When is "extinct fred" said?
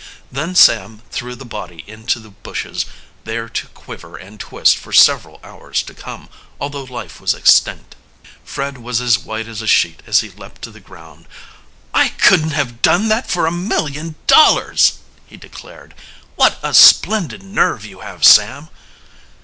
7.35-8.79